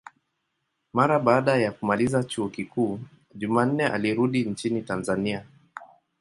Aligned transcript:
Mara 0.93 1.19
baada 1.19 1.57
ya 1.57 1.71
kumaliza 1.71 2.23
chuo 2.23 2.49
kikuu, 2.49 2.99
Jumanne 3.35 3.85
alirudi 3.87 4.43
nchini 4.43 4.81
Tanzania. 4.81 5.45